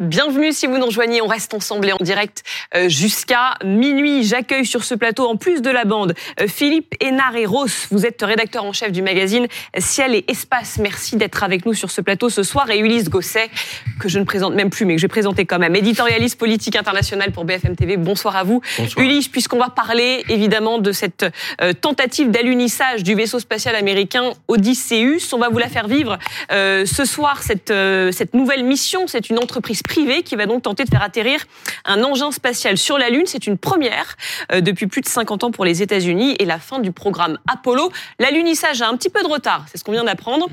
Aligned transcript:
Bienvenue 0.00 0.52
si 0.52 0.68
vous 0.68 0.78
nous 0.78 0.86
rejoignez, 0.86 1.20
on 1.22 1.26
reste 1.26 1.54
ensemble 1.54 1.88
et 1.88 1.92
en 1.92 1.96
direct 2.00 2.44
euh, 2.76 2.88
jusqu'à 2.88 3.56
minuit. 3.64 4.22
J'accueille 4.22 4.64
sur 4.64 4.84
ce 4.84 4.94
plateau, 4.94 5.26
en 5.26 5.34
plus 5.34 5.60
de 5.60 5.70
la 5.70 5.84
bande, 5.84 6.14
euh, 6.40 6.46
Philippe 6.46 6.94
Hénard 7.00 7.34
et 7.34 7.46
Ross. 7.46 7.88
Vous 7.90 8.06
êtes 8.06 8.22
rédacteur 8.22 8.64
en 8.64 8.72
chef 8.72 8.92
du 8.92 9.02
magazine 9.02 9.48
Ciel 9.76 10.14
et 10.14 10.24
Espace. 10.28 10.78
Merci 10.78 11.16
d'être 11.16 11.42
avec 11.42 11.66
nous 11.66 11.74
sur 11.74 11.90
ce 11.90 12.00
plateau 12.00 12.30
ce 12.30 12.44
soir. 12.44 12.70
Et 12.70 12.78
Ulysse 12.78 13.08
Gosset, 13.08 13.50
que 13.98 14.08
je 14.08 14.20
ne 14.20 14.24
présente 14.24 14.54
même 14.54 14.70
plus, 14.70 14.84
mais 14.84 14.94
que 14.94 15.00
je 15.00 15.06
vais 15.06 15.08
présenter 15.08 15.46
quand 15.46 15.58
même, 15.58 15.74
éditorialiste 15.74 16.38
politique 16.38 16.76
international 16.76 17.32
pour 17.32 17.44
BFM 17.44 17.74
TV. 17.74 17.96
Bonsoir 17.96 18.36
à 18.36 18.44
vous. 18.44 18.62
Bonsoir. 18.78 19.04
Ulysse, 19.04 19.26
puisqu'on 19.26 19.58
va 19.58 19.68
parler 19.68 20.24
évidemment 20.28 20.78
de 20.78 20.92
cette 20.92 21.26
euh, 21.60 21.72
tentative 21.72 22.30
d'alunissage 22.30 23.02
du 23.02 23.16
vaisseau 23.16 23.40
spatial 23.40 23.74
américain 23.74 24.30
Odysseus, 24.46 25.32
on 25.32 25.38
va 25.38 25.48
vous 25.48 25.58
la 25.58 25.68
faire 25.68 25.88
vivre 25.88 26.20
euh, 26.52 26.86
ce 26.86 27.04
soir, 27.04 27.42
cette, 27.42 27.72
euh, 27.72 28.12
cette 28.12 28.34
nouvelle 28.34 28.62
mission. 28.62 29.08
C'est 29.08 29.28
une 29.28 29.40
entreprise 29.40 29.82
privée 29.88 30.22
qui 30.22 30.36
va 30.36 30.46
donc 30.46 30.62
tenter 30.62 30.84
de 30.84 30.90
faire 30.90 31.02
atterrir 31.02 31.44
un 31.84 32.04
engin 32.04 32.30
spatial 32.30 32.78
sur 32.78 32.98
la 32.98 33.10
Lune. 33.10 33.24
C'est 33.26 33.46
une 33.46 33.58
première 33.58 34.16
euh, 34.52 34.60
depuis 34.60 34.86
plus 34.86 35.00
de 35.00 35.08
50 35.08 35.44
ans 35.44 35.50
pour 35.50 35.64
les 35.64 35.82
États-Unis 35.82 36.36
et 36.38 36.44
la 36.44 36.58
fin 36.58 36.78
du 36.78 36.92
programme 36.92 37.38
Apollo. 37.48 37.90
L'alunissage 38.20 38.82
a 38.82 38.88
un 38.88 38.96
petit 38.96 39.10
peu 39.10 39.22
de 39.22 39.28
retard, 39.28 39.64
c'est 39.70 39.78
ce 39.78 39.84
qu'on 39.84 39.92
vient 39.92 40.04
d'apprendre. 40.04 40.48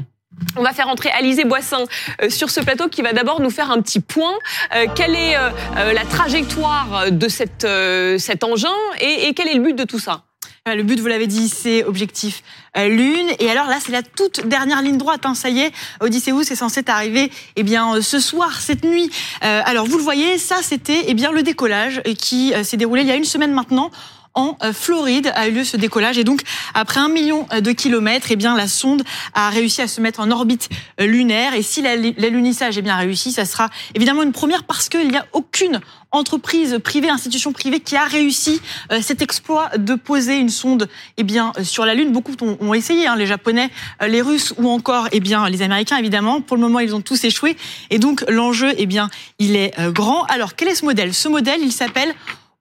On 0.58 0.64
va 0.64 0.74
faire 0.74 0.90
entrer 0.90 1.10
Alizé 1.12 1.46
Boissin 1.46 1.84
euh, 2.22 2.30
sur 2.30 2.50
ce 2.50 2.60
plateau 2.60 2.90
qui 2.90 3.02
va 3.02 3.14
d'abord 3.14 3.40
nous 3.40 3.50
faire 3.50 3.72
un 3.72 3.82
petit 3.82 4.00
point. 4.02 4.34
Euh, 4.76 4.86
quelle 4.96 5.16
est 5.16 5.36
la 5.76 6.06
trajectoire 6.06 7.12
de 7.12 7.28
cet 7.28 8.44
engin 8.44 8.74
et, 9.00 9.34
quel 9.34 9.48
est 9.48 9.54
le 9.54 9.62
but 9.62 9.76
de 9.76 9.84
tout 9.84 10.00
ça? 10.00 10.24
Le 10.68 10.82
but, 10.82 11.00
vous 11.00 11.06
l'avez 11.06 11.28
dit, 11.28 11.48
c'est 11.48 11.84
objectif 11.84 12.42
euh, 12.76 12.88
Lune. 12.88 13.28
Et 13.38 13.52
alors 13.52 13.68
là, 13.68 13.78
c'est 13.80 13.92
la 13.92 14.02
toute 14.02 14.48
dernière 14.48 14.82
ligne 14.82 14.98
droite. 14.98 15.24
Hein, 15.24 15.36
ça 15.36 15.52
y 15.52 15.60
est, 15.60 15.72
Odysseus 16.00 16.52
est 16.52 16.56
censé 16.56 16.82
arriver 16.88 17.32
eh 17.56 17.62
bien, 17.62 17.94
euh, 17.94 18.02
ce 18.02 18.20
soir, 18.20 18.60
cette 18.60 18.84
nuit. 18.84 19.12
Euh, 19.44 19.62
alors, 19.64 19.86
vous 19.86 19.98
le 19.98 20.04
voyez, 20.04 20.40
ça, 20.40 20.64
c'était 20.64 21.04
eh 21.06 21.14
bien 21.14 21.32
le 21.32 21.44
décollage 21.44 22.02
euh, 22.08 22.16
qui 22.16 22.52
euh, 22.56 22.64
s'est 22.64 22.78
déroulé 22.78 23.04
il 23.04 23.08
y 23.08 23.12
a 23.12 23.16
une 23.16 23.26
semaine 23.26 23.54
maintenant. 23.54 23.92
En 24.36 24.58
euh, 24.64 24.74
Floride 24.74 25.32
a 25.34 25.48
eu 25.48 25.52
lieu 25.52 25.64
ce 25.64 25.78
décollage 25.78 26.18
et 26.18 26.24
donc 26.26 26.42
après 26.74 27.00
un 27.00 27.08
million 27.08 27.48
euh, 27.54 27.62
de 27.62 27.72
kilomètres, 27.72 28.28
eh 28.30 28.36
bien 28.36 28.56
la 28.56 28.68
sonde 28.68 29.04
a 29.34 29.50
réussi 29.50 29.82
à 29.82 29.88
se 29.88 30.02
mettre 30.02 30.20
en 30.20 30.30
orbite 30.30 30.70
euh, 31.00 31.06
lunaire 31.06 31.54
et 31.54 31.62
si 31.62 31.82
la- 31.82 31.96
l'alunissage 31.96 32.78
est 32.78 32.82
bien 32.82 32.98
réussi, 32.98 33.32
ça 33.32 33.46
sera 33.46 33.70
évidemment 33.96 34.24
une 34.24 34.34
première 34.34 34.64
parce 34.66 34.90
qu'il 34.90 35.08
n'y 35.08 35.18
a 35.18 35.26
aucune 35.32 35.80
entreprise 36.12 36.80
privée, 36.84 37.10
institution 37.10 37.52
privée 37.52 37.80
qui 37.82 37.96
a 37.98 38.06
réussi 38.06 38.62
cet 39.02 39.22
exploit 39.22 39.70
de 39.78 39.96
poser 39.96 40.38
une 40.38 40.48
sonde 40.50 40.88
eh 41.18 41.24
bien 41.24 41.52
sur 41.62 41.86
la 41.86 41.94
Lune. 41.94 42.14
Beaucoup 42.14 42.32
ont, 42.42 42.58
ont 42.62 42.74
essayé, 42.74 43.06
hein, 43.08 43.18
les 43.18 43.26
Japonais, 43.26 43.70
les 44.06 44.22
Russes 44.22 44.54
ou 44.58 44.70
encore 44.70 45.10
eh 45.12 45.20
bien 45.20 45.50
les 45.50 45.62
Américains 45.62 45.98
évidemment. 45.98 46.40
Pour 46.40 46.56
le 46.56 46.62
moment, 46.62 46.80
ils 46.80 46.96
ont 46.96 47.02
tous 47.02 47.22
échoué 47.26 47.58
et 47.90 48.00
donc 48.00 48.24
l'enjeu 48.30 48.74
eh 48.78 48.86
bien 48.86 49.10
il 49.40 49.58
est 49.58 49.74
grand. 49.92 50.24
Alors 50.26 50.56
quel 50.56 50.70
est 50.70 50.76
ce 50.76 50.86
modèle? 50.86 51.14
Ce 51.14 51.28
modèle, 51.28 51.60
il 51.62 51.74
s'appelle 51.74 52.14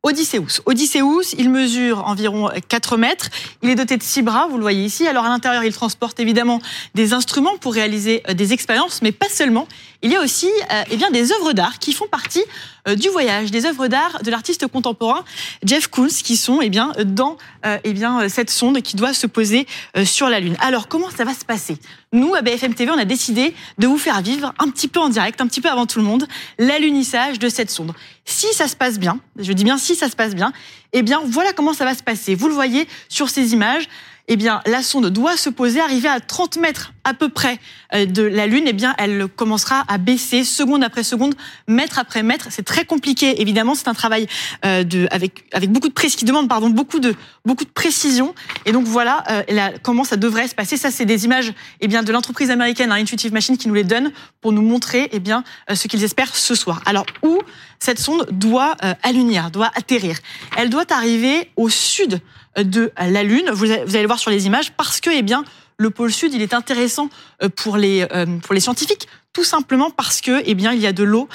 Odysseus. 0.04 0.60
Odysseus, 0.66 1.34
il 1.38 1.48
mesure 1.48 2.06
environ 2.06 2.50
4 2.68 2.98
mètres. 2.98 3.30
Il 3.62 3.70
est 3.70 3.74
doté 3.74 3.96
de 3.96 4.02
six 4.02 4.20
bras, 4.20 4.46
vous 4.48 4.56
le 4.56 4.62
voyez 4.62 4.84
ici. 4.84 5.08
Alors 5.08 5.24
à 5.24 5.30
l'intérieur, 5.30 5.64
il 5.64 5.72
transporte 5.72 6.20
évidemment 6.20 6.60
des 6.94 7.14
instruments 7.14 7.56
pour 7.56 7.72
réaliser 7.72 8.22
euh, 8.28 8.34
des 8.34 8.52
expériences, 8.52 9.00
mais 9.00 9.12
pas 9.12 9.30
seulement. 9.30 9.66
Il 10.02 10.12
y 10.12 10.16
a 10.16 10.20
aussi 10.20 10.50
euh, 10.70 10.82
eh 10.90 10.96
bien, 10.98 11.10
des 11.10 11.32
œuvres 11.32 11.54
d'art 11.54 11.78
qui 11.78 11.94
font 11.94 12.06
partie 12.06 12.42
euh, 12.42 12.73
du 12.96 13.08
voyage, 13.08 13.50
des 13.50 13.64
œuvres 13.64 13.88
d'art 13.88 14.22
de 14.22 14.30
l'artiste 14.30 14.66
contemporain 14.66 15.24
Jeff 15.64 15.88
Koons, 15.88 16.08
qui 16.08 16.36
sont 16.36 16.60
eh 16.60 16.68
bien, 16.68 16.92
dans 17.04 17.36
euh, 17.64 17.78
eh 17.84 17.92
bien, 17.92 18.22
euh, 18.22 18.28
cette 18.28 18.50
sonde 18.50 18.82
qui 18.82 18.96
doit 18.96 19.14
se 19.14 19.26
poser 19.26 19.66
euh, 19.96 20.04
sur 20.04 20.28
la 20.28 20.40
Lune. 20.40 20.56
Alors 20.60 20.88
comment 20.88 21.10
ça 21.10 21.24
va 21.24 21.34
se 21.34 21.44
passer? 21.44 21.78
Nous, 22.12 22.34
à 22.34 22.42
BFM 22.42 22.74
TV, 22.74 22.90
on 22.90 22.98
a 22.98 23.04
décidé 23.04 23.54
de 23.78 23.86
vous 23.86 23.98
faire 23.98 24.20
vivre 24.20 24.52
un 24.58 24.68
petit 24.68 24.88
peu 24.88 25.00
en 25.00 25.08
direct, 25.08 25.40
un 25.40 25.46
petit 25.46 25.60
peu 25.60 25.70
avant 25.70 25.86
tout 25.86 25.98
le 25.98 26.04
monde, 26.04 26.26
l'alunissage 26.58 27.38
de 27.38 27.48
cette 27.48 27.70
sonde. 27.70 27.92
Si 28.24 28.46
ça 28.52 28.68
se 28.68 28.76
passe 28.76 28.98
bien, 28.98 29.18
je 29.38 29.52
dis 29.52 29.64
bien 29.64 29.78
si 29.78 29.94
ça 29.94 30.08
se 30.08 30.16
passe 30.16 30.34
bien, 30.34 30.52
eh 30.92 31.02
bien 31.02 31.20
voilà 31.24 31.52
comment 31.52 31.74
ça 31.74 31.84
va 31.84 31.94
se 31.94 32.02
passer. 32.02 32.34
Vous 32.34 32.48
le 32.48 32.54
voyez 32.54 32.86
sur 33.08 33.28
ces 33.28 33.52
images. 33.52 33.88
Eh 34.26 34.36
bien, 34.36 34.62
la 34.64 34.82
sonde 34.82 35.10
doit 35.10 35.36
se 35.36 35.50
poser, 35.50 35.80
arriver 35.80 36.08
à 36.08 36.18
30 36.18 36.56
mètres 36.56 36.92
à 37.04 37.12
peu 37.12 37.28
près 37.28 37.58
euh, 37.94 38.06
de 38.06 38.22
la 38.22 38.46
Lune. 38.46 38.64
Eh 38.66 38.72
bien, 38.72 38.94
elle 38.96 39.28
commencera 39.28 39.84
à 39.86 39.98
baisser 39.98 40.44
seconde 40.44 40.82
après 40.82 41.02
seconde, 41.02 41.34
mètre 41.68 41.98
après 41.98 42.22
mètre. 42.22 42.46
C'est 42.50 42.62
très 42.62 42.86
compliqué, 42.86 43.42
évidemment. 43.42 43.74
C'est 43.74 43.88
un 43.88 43.94
travail 43.94 44.26
euh, 44.64 44.82
de, 44.82 45.06
avec, 45.10 45.44
avec 45.52 45.70
beaucoup 45.70 45.88
de 45.88 45.92
précision, 45.92 46.18
qui 46.18 46.24
demande 46.24 46.48
pardon, 46.48 46.70
beaucoup, 46.70 47.00
de, 47.00 47.14
beaucoup 47.44 47.64
de 47.64 47.70
précision. 47.70 48.34
Et 48.64 48.72
donc, 48.72 48.86
voilà 48.86 49.24
euh, 49.30 49.70
comment 49.82 50.04
ça 50.04 50.16
devrait 50.16 50.48
se 50.48 50.54
passer. 50.54 50.78
Ça, 50.78 50.90
c'est 50.90 51.04
des 51.04 51.26
images 51.26 51.52
eh 51.80 51.88
bien, 51.88 52.02
de 52.02 52.10
l'entreprise 52.10 52.50
américaine 52.50 52.92
hein, 52.92 52.96
Intuitive 52.96 53.32
Machine 53.34 53.58
qui 53.58 53.68
nous 53.68 53.74
les 53.74 53.84
donne 53.84 54.10
pour 54.40 54.52
nous 54.52 54.62
montrer 54.62 55.10
eh 55.12 55.20
bien, 55.20 55.44
euh, 55.70 55.74
ce 55.74 55.86
qu'ils 55.86 56.02
espèrent 56.02 56.34
ce 56.34 56.54
soir. 56.54 56.82
Alors, 56.86 57.04
où 57.22 57.40
cette 57.84 57.98
sonde 57.98 58.26
doit 58.30 58.76
euh, 58.82 58.94
allunir, 59.02 59.50
doit 59.50 59.70
atterrir 59.74 60.16
Elle 60.56 60.70
doit 60.70 60.90
arriver 60.90 61.50
au 61.56 61.68
sud 61.68 62.20
de 62.56 62.90
la 62.98 63.22
Lune. 63.22 63.50
Vous, 63.52 63.70
allez- 63.70 63.84
le 64.00 64.06
voir 64.06 64.18
sur 64.18 64.30
les 64.30 64.46
images 64.46 64.72
parce 64.72 65.00
que, 65.00 65.10
eh 65.10 65.22
bien, 65.22 65.44
le 65.76 65.90
pôle 65.90 66.12
sud, 66.12 66.32
il 66.32 66.40
est 66.40 66.54
intéressant 66.54 67.10
euh, 67.42 67.48
pour 67.50 67.76
les 67.76 68.06
euh, 68.12 68.26
pour 68.44 68.54
les 68.54 68.60
scientifiques, 68.60 69.06
tout 69.34 69.44
simplement 69.44 69.90
parce 69.90 70.22
que, 70.22 70.42
eh 70.46 70.54
bien, 70.54 70.72
il 70.72 70.80
y 70.80 70.86
a 70.86 70.92
de 70.92 71.04
l'eau 71.04 71.28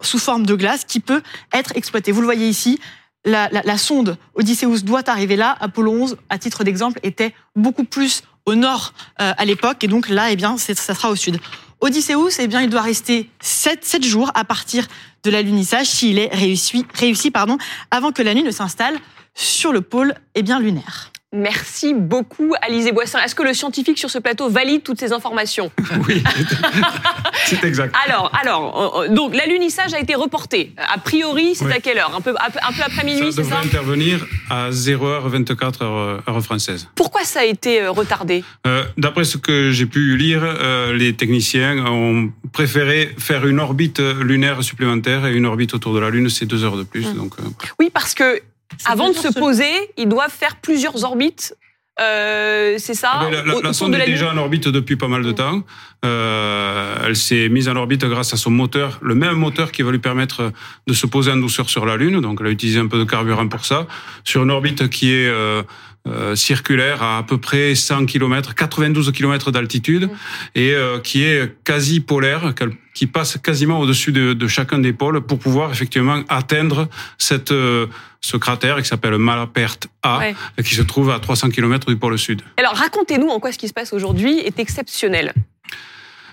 sous 0.00 0.18
forme 0.18 0.46
de 0.46 0.54
glace 0.54 0.84
qui 0.86 1.00
peut 1.00 1.22
être 1.52 1.72
exploitée. 1.76 2.12
Vous 2.12 2.20
le 2.20 2.26
voyez 2.26 2.48
ici. 2.48 2.80
La, 3.26 3.48
la, 3.50 3.62
la 3.64 3.78
sonde 3.78 4.16
Odysseus 4.34 4.82
doit 4.84 5.08
arriver 5.08 5.36
là. 5.36 5.56
Apollo 5.60 5.92
11, 5.92 6.16
à 6.28 6.38
titre 6.38 6.62
d'exemple, 6.62 7.00
était 7.02 7.34
beaucoup 7.56 7.84
plus 7.84 8.22
au 8.46 8.54
nord 8.54 8.92
à 9.16 9.44
l'époque, 9.46 9.82
et 9.82 9.88
donc 9.88 10.10
là, 10.10 10.30
eh 10.30 10.36
bien, 10.36 10.58
ça 10.58 10.74
sera 10.94 11.10
au 11.10 11.16
sud. 11.16 11.38
Odysseus, 11.84 12.38
eh 12.38 12.46
bien, 12.46 12.62
il 12.62 12.70
doit 12.70 12.80
rester 12.80 13.28
7, 13.40 13.84
7 13.84 14.04
jours 14.04 14.30
à 14.34 14.44
partir 14.44 14.86
de 15.22 15.30
l'alunissage 15.30 15.86
s'il 15.86 16.18
est 16.18 16.34
réussi, 16.34 16.86
réussi 16.94 17.30
pardon, 17.30 17.58
avant 17.90 18.10
que 18.10 18.22
la 18.22 18.32
Lune 18.32 18.46
ne 18.46 18.50
s'installe 18.50 18.96
sur 19.34 19.70
le 19.70 19.82
pôle 19.82 20.14
eh 20.34 20.42
bien, 20.42 20.60
lunaire. 20.60 21.12
Merci 21.34 21.94
beaucoup, 21.94 22.54
Alizé 22.62 22.92
Boissin. 22.92 23.18
Est-ce 23.22 23.34
que 23.34 23.42
le 23.42 23.52
scientifique 23.54 23.98
sur 23.98 24.08
ce 24.08 24.18
plateau 24.18 24.48
valide 24.48 24.82
toutes 24.84 25.00
ces 25.00 25.12
informations 25.12 25.70
Oui, 26.08 26.22
c'est 27.46 27.64
exact. 27.64 27.94
Alors, 28.06 28.30
alors, 28.40 28.98
euh, 28.98 29.04
euh, 29.10 29.14
donc 29.14 29.34
l'alunissage 29.34 29.92
a 29.94 29.98
été 29.98 30.14
reporté. 30.14 30.72
A 30.78 30.98
priori, 30.98 31.54
c'est 31.54 31.64
Oui. 31.66 31.72
à 31.72 31.80
quelle 31.80 31.98
heure 31.98 32.14
un 32.16 32.20
peu, 32.20 32.30
un 32.30 32.82
après 32.84 33.04
minuit, 33.04 33.32
ça 33.32 33.36
c'est 33.36 33.42
devrait 33.42 33.62
ça 33.62 33.66
intervenir 33.66 34.24
à 34.48 34.70
0h24 34.70 35.82
heure, 35.82 36.22
heure 36.28 36.42
française. 36.42 36.88
Pourquoi 36.94 37.24
ça 37.24 37.40
a 37.40 37.44
été 37.44 37.82
euh, 37.82 37.90
retardé 37.90 38.44
Euh, 38.66 38.84
D'après 38.96 39.24
ce 39.24 39.36
que 39.36 39.70
j'ai 39.72 39.86
pu 39.86 40.16
lire, 40.16 40.42
euh, 40.44 40.92
les 40.94 41.14
techniciens 41.14 41.84
ont 41.86 42.30
préféré 42.52 43.10
faire 43.18 43.46
une 43.46 43.58
orbite 43.58 43.98
lunaire 44.00 44.62
supplémentaire 44.62 45.26
et 45.26 45.34
une 45.34 45.46
orbite 45.46 45.74
autour 45.74 45.94
de 45.94 45.98
la 45.98 46.10
Lune, 46.10 46.28
c'est 46.30 46.46
deux 46.46 46.62
heures 46.64 46.76
de 46.76 46.84
plus. 46.84 47.06
Hum. 47.06 47.14
Donc, 47.14 47.32
euh, 47.40 47.42
Oui, 47.80 47.90
parce 47.92 48.14
que 48.14 48.40
avant 48.86 49.08
de 49.08 49.14
se 49.14 49.28
poser, 49.28 49.72
ils 49.96 50.08
doivent 50.08 50.32
faire 50.32 50.56
plusieurs 50.56 51.04
orbites. 51.04 51.56
Euh, 52.00 52.74
c'est 52.78 52.94
ça 52.94 53.10
Ah, 53.14 53.30
la, 53.62 53.72
sonde 53.72 53.94
est 53.94 54.04
déjà 54.04 54.32
en 54.32 54.36
orbite 54.36 54.66
depuis 54.68 54.96
pas 54.96 55.06
mal 55.06 55.22
de 55.22 55.30
temps. 55.30 55.62
Euh, 56.04 56.96
elle 57.06 57.14
s'est 57.14 57.48
mise 57.48 57.68
en 57.68 57.76
orbite 57.76 58.04
grâce 58.04 58.34
à 58.34 58.36
son 58.36 58.50
moteur, 58.50 58.98
le 59.00 59.14
même 59.14 59.34
moteur 59.34 59.70
qui 59.70 59.82
va 59.82 59.92
lui 59.92 60.00
permettre 60.00 60.52
de 60.88 60.92
se 60.92 61.06
poser 61.06 61.30
en 61.30 61.36
douceur 61.36 61.70
sur 61.70 61.86
la 61.86 61.96
Lune. 61.96 62.20
Donc, 62.20 62.38
elle 62.40 62.48
a 62.48 62.50
utilisé 62.50 62.80
un 62.80 62.88
peu 62.88 62.98
de 62.98 63.04
carburant 63.04 63.46
pour 63.46 63.64
ça. 63.64 63.86
Sur 64.24 64.42
une 64.42 64.50
orbite 64.50 64.88
qui 64.88 65.12
est 65.12 65.28
euh, 65.28 65.62
euh, 66.06 66.34
circulaire 66.36 67.02
à 67.02 67.18
à 67.18 67.22
peu 67.22 67.38
près 67.38 67.74
100 67.74 68.06
km, 68.06 68.54
92 68.54 69.10
km 69.12 69.50
d'altitude, 69.50 70.04
Mm. 70.10 70.16
et 70.54 70.72
euh, 70.74 70.98
qui 71.00 71.22
est 71.24 71.54
quasi 71.64 72.00
polaire, 72.00 72.52
qui 72.94 73.06
passe 73.06 73.38
quasiment 73.42 73.80
au-dessus 73.80 74.12
de, 74.12 74.34
de 74.34 74.46
chacun 74.48 74.78
des 74.78 74.92
pôles 74.92 75.20
pour 75.22 75.38
pouvoir 75.38 75.70
effectivement 75.72 76.22
atteindre 76.28 76.88
cette, 77.18 77.52
euh, 77.52 77.86
ce 78.20 78.36
cratère 78.36 78.76
qui 78.82 78.88
s'appelle 78.88 79.16
Malapert 79.18 79.76
A, 80.02 80.18
Ouais. 80.18 80.34
qui 80.62 80.74
se 80.74 80.82
trouve 80.82 81.10
à 81.10 81.18
300 81.20 81.50
km 81.50 81.88
du 81.88 81.96
pôle 81.96 82.18
sud. 82.18 82.42
Alors 82.58 82.74
racontez-nous 82.74 83.28
en 83.28 83.40
quoi 83.40 83.50
ce 83.52 83.58
qui 83.58 83.68
se 83.68 83.72
passe 83.74 83.92
aujourd'hui 83.92 84.38
est 84.40 84.58
exceptionnel. 84.58 85.32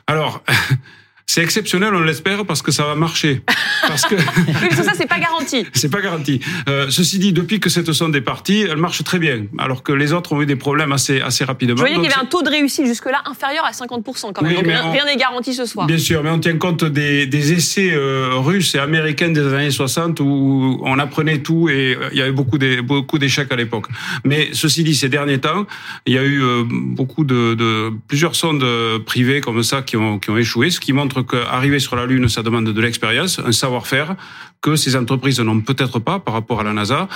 Alors, 0.08 0.44
c'est 1.34 1.42
exceptionnel, 1.42 1.94
on 1.96 2.02
l'espère, 2.02 2.46
parce 2.46 2.62
que 2.62 2.72
ça 2.74 2.84
va 2.84 2.96
marcher. 2.96 3.42
Parce 3.88 4.04
que 4.06 4.16
Oui, 4.38 4.54
parce 4.54 4.76
que 4.76 4.84
ça, 4.84 4.92
c'est 4.98 5.08
pas 5.08 5.18
garanti. 5.20 5.66
c'est 5.74 5.90
pas 5.90 6.02
garanti. 6.02 6.42
Euh, 6.68 6.88
ceci 6.90 7.20
dit, 7.20 7.32
depuis 7.32 7.62
que 7.62 7.70
cette 7.70 7.92
sonde 7.94 8.14
est 8.18 8.22
partie, 8.22 8.62
elle 8.70 8.76
marche 8.78 9.02
très 9.06 9.18
bien, 9.18 9.46
alors 9.58 9.82
que 9.82 9.94
les 9.94 10.12
autres 10.12 10.34
ont 10.34 10.42
eu 10.42 10.46
des 10.46 10.58
problèmes 10.58 10.92
assez 10.92 11.22
assez 11.22 11.46
rapidement. 11.46 11.78
Je 11.78 11.82
voyais 11.82 11.96
qu'il 11.96 12.04
y 12.04 12.08
avait 12.08 12.22
un 12.22 12.26
taux 12.26 12.42
de 12.42 12.50
réussite 12.50 12.86
jusque-là 12.86 13.22
inférieur 13.26 13.64
à 13.66 13.72
50% 13.72 14.34
quand 14.34 14.42
même. 14.42 14.52
Oui, 14.52 14.56
Donc 14.58 14.66
rien 14.66 14.82
on- 14.86 14.92
rien 14.92 15.06
n'est 15.06 15.16
garanti 15.16 15.54
ce 15.54 15.66
soir. 15.66 15.88
Bien 15.88 15.98
sûr, 15.98 16.22
mais 16.22 16.30
on 16.32 16.40
tient 16.40 16.58
compte 16.58 16.84
des, 16.84 17.26
des 17.28 17.54
essais 17.54 17.92
euh, 17.94 18.32
russes 18.34 18.76
et 18.76 18.80
américains 18.80 19.30
des 19.30 19.54
années 19.54 19.72
60 19.72 20.20
où 20.20 20.82
on 20.84 21.00
apprenait 21.00 21.40
tout 21.40 21.70
et 21.70 21.96
euh, 21.96 22.10
il 22.12 22.18
y 22.18 22.22
avait 22.22 22.32
beaucoup 22.34 22.58
des- 22.58 22.82
beaucoup 22.82 23.20
d'échecs 23.20 23.52
à 23.52 23.56
l'époque. 23.56 23.86
Mais 24.26 24.50
ceci 24.52 24.84
dit, 24.84 24.96
ces 24.96 25.08
derniers 25.08 25.40
temps, 25.40 25.66
il 26.06 26.14
y 26.14 26.18
a 26.18 26.24
eu 26.24 26.42
euh, 26.44 26.64
beaucoup 26.68 27.24
de, 27.24 27.54
de 27.54 27.92
plusieurs 28.10 28.36
sondes 28.36 28.66
privées 29.06 29.40
comme 29.40 29.64
ça 29.64 29.82
qui 29.82 29.96
ont 29.96 30.20
qui 30.20 30.30
ont 30.30 30.38
échoué, 30.38 30.70
ce 30.72 30.80
qui 30.82 30.92
montre 30.94 31.21
qu'arriver 31.24 31.80
sur 31.80 31.96
la 31.96 32.06
Lune, 32.06 32.28
ça 32.30 32.44
demande 32.44 32.66
de 32.66 32.82
l'expérience, 32.82 33.40
un 33.40 33.52
savoir-faire 33.52 34.16
que 34.62 34.76
ces 34.76 34.96
entreprises 34.96 35.40
n'ont 35.40 35.62
peut-être 35.62 36.00
pas 36.00 36.20
par 36.20 36.36
rapport 36.36 36.62
à 36.62 36.64
la 36.64 36.74
NASA 36.74 37.08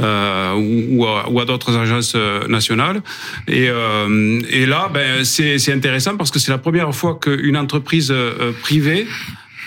euh, 0.00 0.88
ou, 0.90 1.06
à, 1.06 1.28
ou 1.28 1.38
à 1.38 1.44
d'autres 1.44 1.76
agences 1.76 2.14
euh, 2.16 2.46
nationales. 2.48 3.02
Et, 3.46 3.68
euh, 3.68 4.40
et 4.48 4.64
là, 4.64 4.90
ben, 4.92 5.24
c'est 5.24 5.72
intéressant 5.72 6.16
parce 6.16 6.30
que 6.30 6.38
c'est 6.38 6.50
la 6.50 6.58
première 6.58 6.94
fois 6.94 7.18
qu'une 7.20 7.56
entreprise 7.56 8.10
euh, 8.10 8.52
privée 8.62 9.06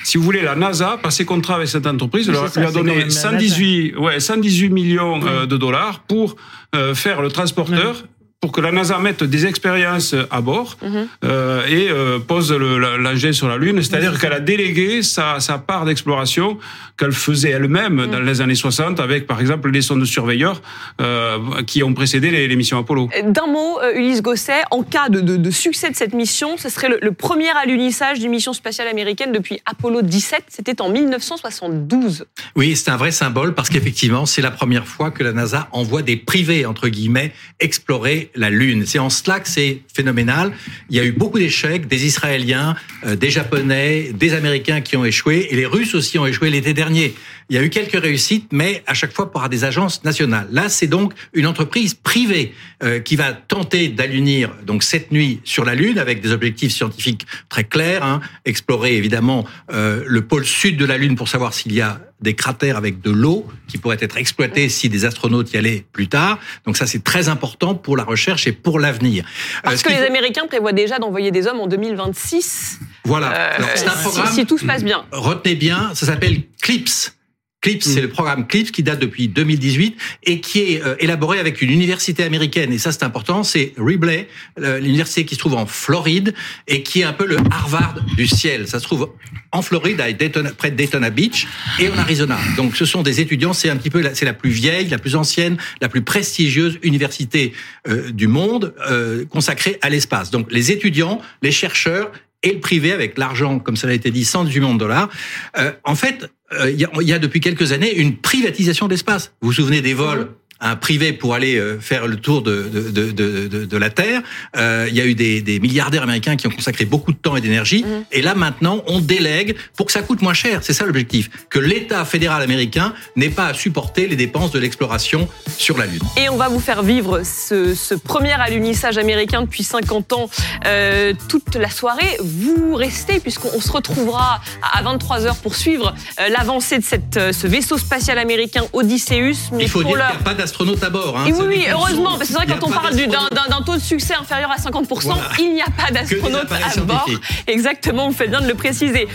si 0.08 0.18
vous 0.18 0.24
voulez, 0.24 0.42
la 0.42 0.56
NASA, 0.56 0.98
par 1.04 1.12
ses 1.12 1.26
contrats 1.26 1.56
avec 1.56 1.68
cette 1.68 1.86
entreprise, 1.86 2.30
leur, 2.30 2.48
ça, 2.48 2.62
lui 2.62 2.68
a 2.68 2.72
donné 2.72 2.96
même 2.96 3.04
la 3.08 3.10
118, 3.10 3.98
ouais, 3.98 4.22
118 4.22 4.70
millions 4.70 5.20
euh, 5.28 5.46
de 5.46 5.58
dollars 5.58 6.00
pour 6.08 6.38
euh, 6.76 6.96
faire 6.96 7.22
le 7.22 7.30
transporteur. 7.30 8.06
Pour 8.40 8.52
que 8.52 8.62
la 8.62 8.72
NASA 8.72 9.00
mette 9.00 9.24
des 9.24 9.48
expériences 9.48 10.14
à 10.30 10.42
bord 10.42 10.78
Mhm. 10.84 11.08
euh, 11.24 11.66
et 11.66 11.90
euh, 11.90 12.20
pose 12.20 12.52
l'engin 12.54 13.32
sur 13.34 13.48
la 13.48 13.58
Lune, 13.58 13.82
c'est-à-dire 13.82 14.20
qu'elle 14.20 14.32
a 14.34 14.40
délégué 14.40 15.02
sa, 15.02 15.40
sa 15.40 15.58
part 15.58 15.86
d'exploration 15.86 16.60
qu'elle 17.00 17.14
faisait 17.14 17.50
elle-même 17.50 17.96
Mhm. 17.96 18.12
dans 18.12 18.20
les 18.20 18.40
années 18.42 18.54
60 18.54 19.00
avec, 19.00 19.26
par 19.26 19.42
exemple, 19.42 19.72
les 19.72 19.82
sondes 19.82 20.06
surveilleurs 20.06 20.62
euh, 21.02 21.40
qui 21.66 21.82
ont 21.82 21.96
précédé 21.96 22.30
les, 22.30 22.48
les 22.48 22.56
missions 22.56 22.78
Apollo. 22.78 23.10
D'un 23.26 23.48
mot, 23.48 23.80
euh, 23.82 23.96
Ulysse 23.98 24.22
Gosset, 24.22 24.62
en 24.70 24.84
cas 24.84 25.10
de, 25.10 25.20
de- 25.20 25.38
de 25.38 25.50
succès 25.52 25.90
de 25.90 25.96
cette 25.96 26.14
mission, 26.14 26.58
ce 26.58 26.70
serait 26.70 26.90
le, 26.90 27.00
le 27.02 27.14
premier 27.14 27.50
alunissage 27.64 28.20
d'une 28.20 28.30
mission 28.30 28.54
spatiale 28.54 28.88
américaine 28.88 29.32
depuis 29.32 29.60
Apollo 29.66 30.04
17. 30.04 30.44
C'était 30.50 30.80
en 30.80 30.90
1972. 30.92 32.26
Oui, 32.56 32.76
c'est 32.76 32.92
un 32.92 32.98
vrai 32.98 33.10
symbole 33.10 33.56
parce 33.56 33.70
qu'effectivement, 33.70 34.28
c'est 34.28 34.44
la 34.44 34.52
première 34.52 34.86
fois 34.86 35.10
que 35.10 35.24
la 35.24 35.34
NASA 35.34 35.68
envoie 35.72 36.04
des 36.04 36.18
privés, 36.18 36.68
entre 36.68 36.88
guillemets, 36.90 37.34
explorer 37.60 38.26
la 38.36 38.50
Lune. 38.50 38.86
C'est 38.86 39.00
en 39.00 39.10
cela 39.10 39.40
que 39.40 39.50
c'est 39.50 39.82
phénoménal. 39.94 40.52
Il 40.90 40.96
y 40.96 41.00
a 41.00 41.04
eu 41.04 41.12
beaucoup 41.12 41.40
d'échecs, 41.40 41.88
des 41.88 42.06
Israéliens, 42.06 42.76
euh, 43.06 43.16
des 43.16 43.30
Japonais, 43.30 44.12
des 44.14 44.34
Américains 44.34 44.82
qui 44.82 44.98
ont 44.98 45.06
échoué, 45.06 45.48
et 45.50 45.56
les 45.56 45.66
Russes 45.66 45.96
aussi 45.96 46.18
ont 46.20 46.26
échoué 46.26 46.50
l'été 46.50 46.74
dernier. 46.74 47.14
Il 47.50 47.56
y 47.56 47.60
a 47.60 47.64
eu 47.64 47.70
quelques 47.70 48.02
réussites, 48.02 48.50
mais 48.52 48.84
à 48.88 48.94
chaque 48.94 49.14
fois 49.14 49.32
par 49.32 49.48
des 49.48 49.64
agences 49.64 50.04
nationales. 50.04 50.48
Là, 50.52 50.68
c'est 50.68 50.88
donc 50.88 51.14
une 51.34 51.48
entreprise 51.48 51.94
privée 51.94 52.54
euh, 52.84 53.00
qui 53.00 53.16
va 53.16 53.32
tenter 53.32 53.88
d'allunir 53.88 54.52
donc 54.66 54.84
cette 54.84 55.12
nuit 55.14 55.40
sur 55.46 55.64
la 55.64 55.74
Lune 55.76 55.98
avec 55.98 56.20
des 56.22 56.32
objectifs 56.34 56.74
scientifiques 56.74 57.26
très 57.48 57.64
clairs. 57.64 58.04
Hein, 58.04 58.20
explorer 58.46 58.96
évidemment 58.98 59.46
euh, 59.72 60.04
le 60.06 60.26
pôle 60.26 60.46
sud 60.46 60.76
de 60.78 60.84
la 60.86 60.98
Lune 60.98 61.16
pour 61.16 61.30
savoir 61.30 61.54
s'il 61.54 61.72
y 61.74 61.80
a 61.82 62.02
des 62.20 62.34
cratères 62.34 62.78
avec 62.78 63.00
de 63.00 63.12
l'eau 63.12 63.48
qui 63.68 63.78
pourraient 63.78 63.98
être 64.02 64.18
exploités 64.18 64.70
si 64.70 64.90
des 64.90 65.06
astronautes 65.06 65.54
y 65.54 65.58
allaient 65.58 65.86
plus 65.94 66.08
tard. 66.10 66.40
Donc 66.66 66.76
ça, 66.76 66.86
c'est 66.88 67.04
très 67.04 67.30
important 67.30 67.76
pour 67.76 67.96
la 67.96 68.04
recherche 68.04 68.48
et 68.48 68.52
pour 68.52 68.80
l'avenir. 68.80 69.24
Euh, 69.24 69.60
Parce 69.64 69.78
ce 69.78 69.84
que 69.84 69.90
les 69.90 69.96
faut- 69.98 70.04
Américains 70.06 70.48
prévoient 70.48 70.74
déjà 70.74 71.00
d'envoyer 71.00 71.32
des 71.32 71.48
hommes 71.48 71.60
en 71.60 71.68
2026. 71.68 72.80
Voilà. 73.06 73.32
Euh, 73.34 73.56
Alors, 73.58 73.70
c'est 73.76 73.88
un 73.88 73.96
si- 73.96 74.02
programme. 74.04 74.34
si, 74.34 74.46
tout 74.46 74.58
se 74.58 74.66
passe 74.66 74.84
bien. 74.84 75.06
Retenez 75.12 75.56
bien, 75.56 75.92
ça 75.94 76.06
s'appelle 76.08 76.42
CLIPS. 76.62 77.14
CLIPS, 77.62 77.86
c'est 77.86 78.02
le 78.02 78.10
programme 78.10 78.46
CLIPS 78.48 78.72
qui 78.72 78.84
date 78.84 79.00
depuis 79.00 79.28
2018 79.28 79.98
et 80.24 80.40
qui 80.42 80.60
est 80.60 80.84
euh, 80.86 80.96
élaboré 81.00 81.40
avec 81.40 81.62
une 81.62 81.72
université 81.72 82.24
américaine. 82.24 82.72
Et 82.72 82.78
ça, 82.78 82.92
c'est 82.92 83.04
important, 83.04 83.44
c'est 83.44 83.74
Ripley, 83.78 84.28
euh, 84.60 84.80
l'université 84.80 85.26
qui 85.26 85.34
se 85.36 85.40
trouve 85.40 85.56
en 85.56 85.66
Floride 85.66 86.34
et 86.68 86.84
qui 86.84 87.02
est 87.02 87.04
un 87.04 87.14
peu 87.14 87.26
le 87.26 87.38
Harvard 87.52 87.96
du 88.16 88.28
ciel. 88.28 88.68
Ça 88.68 88.80
se 88.80 88.84
trouve 88.84 89.10
en 89.52 89.62
Floride, 89.64 90.00
à 90.02 90.12
Daytona, 90.12 90.52
près 90.52 90.70
de 90.72 90.76
Daytona 90.76 91.10
Beach 91.10 91.48
et 91.80 91.90
en 91.90 91.98
Arizona. 91.98 92.38
Donc, 92.58 92.76
ce 92.76 92.86
sont 92.86 93.02
des 93.02 93.22
étudiants, 93.22 93.54
c'est 93.54 93.70
un 93.70 93.76
petit 93.78 93.90
peu, 93.90 94.02
la- 94.02 94.14
c'est 94.14 94.26
la 94.26 94.34
plus 94.34 94.52
vieille, 94.52 94.88
la 94.90 95.00
plus 95.00 95.16
ancienne, 95.16 95.58
la 95.82 95.90
plus 95.90 96.04
prestigieuse 96.04 96.78
université 96.84 97.54
euh, 97.88 98.12
du 98.12 98.28
monde 98.28 98.76
euh, 98.90 99.26
consacrée 99.26 99.80
à 99.82 99.90
l'espace. 99.90 100.30
Donc, 100.30 100.48
les 100.52 100.72
étudiants, 100.72 101.22
les 101.42 101.52
chercheurs 101.52 102.12
et 102.44 102.54
le 102.54 102.60
privé 102.60 102.92
avec 102.92 103.18
l'argent, 103.18 103.60
comme 103.60 103.78
ça 103.78 103.88
a 103.88 103.94
été 103.94 104.12
dit, 104.12 104.26
118 104.26 104.60
millions 104.60 104.74
de 104.74 104.80
dollars. 104.80 105.10
Euh, 105.58 105.72
en 105.84 105.96
fait, 105.96 106.30
euh, 106.54 106.70
il 106.70 106.80
y, 106.80 106.86
a, 106.86 106.92
il 107.02 107.08
y 107.08 107.14
a 107.14 107.20
depuis 107.20 107.40
quelques 107.40 107.72
années 107.72 107.96
une 107.96 108.18
privatisation 108.18 108.88
de 108.88 108.92
l'espace. 108.92 109.34
Vous 109.42 109.48
vous 109.50 109.54
souvenez 109.54 109.82
des 109.82 109.94
vols 109.94 110.30
un 110.60 110.76
privé 110.76 111.14
pour 111.14 111.34
aller 111.36 111.56
euh, 111.58 111.80
faire 111.80 112.08
le 112.08 112.18
tour 112.18 112.42
de, 112.42 112.64
de, 112.64 112.90
de, 112.92 113.12
de, 113.12 113.48
de- 113.48 113.66
de 113.66 113.78
la 113.78 113.90
Terre. 113.90 114.22
Euh, 114.56 114.86
il 114.90 114.96
y 114.96 115.02
a 115.02 115.06
eu 115.06 115.14
des, 115.16 115.42
des 115.42 115.60
milliardaires 115.60 116.04
américains 116.04 116.36
qui 116.36 116.48
ont 116.48 116.52
consacré 116.52 116.86
beaucoup 116.86 117.12
de 117.12 117.18
temps 117.18 117.36
et 117.36 117.42
d'énergie. 117.42 117.84
Mhm. 117.84 118.06
Et 118.12 118.22
là, 118.22 118.36
maintenant, 118.36 118.82
on 118.88 119.00
délègue 119.00 119.56
pour 119.76 119.86
que 119.86 119.92
ça 119.92 120.02
coûte 120.02 120.22
moins 120.22 120.34
cher. 120.34 120.60
C'est 120.64 120.74
ça 120.74 120.86
l'objectif. 120.86 121.30
Que 121.50 121.60
l'État 121.60 122.04
fédéral 122.06 122.42
américain 122.42 122.94
n'ait 123.16 123.30
pas 123.30 123.48
à 123.48 123.54
supporter 123.54 124.08
les 124.08 124.16
dépenses 124.16 124.52
de 124.52 124.60
l'exploration 124.60 125.28
sur 125.58 125.78
la 125.78 125.86
Lune. 125.86 126.02
Et 126.18 126.30
on 126.30 126.38
va 126.38 126.48
vous 126.50 126.60
faire 126.60 126.84
vivre 126.84 127.22
ce, 127.24 127.76
ce 127.76 127.94
premier 127.96 128.34
alunissage 128.34 128.98
américain 128.98 129.42
depuis 129.42 129.64
50 129.64 130.14
ans 130.14 130.30
euh, 130.66 131.14
toute 131.30 131.56
la 131.56 131.70
soirée. 131.70 132.18
Vous 132.24 132.74
restez 132.76 133.20
puisqu'on 133.20 133.50
on 133.56 133.62
se 133.62 133.72
retrouvera 133.72 134.42
à 134.62 134.84
23h 134.84 135.36
pour 135.42 135.56
suivre 135.56 135.94
l'avancée 136.30 136.78
de 136.80 136.84
cette, 136.84 137.20
ce 137.34 137.48
vaisseau 137.48 137.78
spatial 137.78 138.18
américain 138.18 138.64
Odysseus. 138.74 139.50
Mais 139.54 139.64
Il 139.64 139.70
faut 139.70 139.82
pour 139.82 139.96
dire 139.96 140.06
qu'il 140.52 140.66
l'heure, 140.66 140.74
n'y 140.74 140.76
a 140.76 140.80
pas 140.80 140.80
d'astronaute 140.80 140.84
à 140.84 140.90
bord. 140.90 141.18
Hein. 141.18 141.26
Et 141.28 141.34
oui, 141.34 141.66
heureusement, 141.72 142.18
parce 142.18 142.20
que 142.22 142.26
c'est 142.28 142.34
vrai 142.34 142.46
quand 142.48 142.64
on 142.68 142.70
parle 142.72 142.96
du- 142.96 143.08
d'un 143.08 143.62
taux 143.66 143.76
de 143.76 143.82
succès 143.82 144.14
inférieur 144.16 144.52
à 144.52 144.58
50%, 144.58 145.14
Voilà. 145.16 145.30
il 145.40 145.54
n'y 145.54 145.62
a 145.62 145.66
pas 145.66 145.92
d'astronaute 145.92 146.44
appareils 146.44 146.64
à 146.66 146.82
bord. 146.82 147.10
Exactement, 147.48 148.08
vous 148.10 148.16
faites 148.16 148.30
bien 148.30 148.42
de 148.42 148.48
le 148.48 148.56
préciser. 148.56 149.08